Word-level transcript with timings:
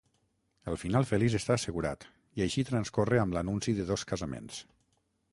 El 0.71 0.75
final 0.83 1.03
feliç 1.09 1.35
està 1.39 1.53
assegurat, 1.57 2.07
i 2.39 2.43
així 2.45 2.63
transcorre 2.69 3.19
amb 3.25 3.37
l'anunci 3.37 3.75
de 3.81 3.85
dos 3.91 4.07
casaments. 4.13 4.63